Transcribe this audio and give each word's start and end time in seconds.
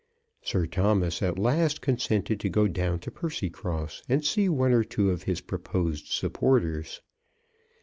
Sir 0.41 0.65
Thomas 0.65 1.21
at 1.21 1.37
last 1.37 1.79
consented 1.79 2.39
to 2.39 2.49
go 2.49 2.67
down 2.67 2.97
to 3.01 3.11
Percycross, 3.11 4.01
and 4.09 4.25
see 4.25 4.49
one 4.49 4.71
or 4.73 4.83
two 4.83 5.11
of 5.11 5.21
his 5.29 5.41
proposed 5.41 6.07
supporters. 6.07 7.01